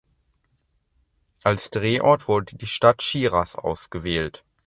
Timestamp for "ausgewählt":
3.55-4.43